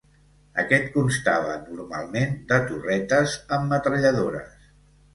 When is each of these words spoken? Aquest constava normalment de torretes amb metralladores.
Aquest 0.63 0.89
constava 0.95 1.59
normalment 1.67 2.35
de 2.55 2.59
torretes 2.73 3.39
amb 3.59 3.73
metralladores. 3.75 4.61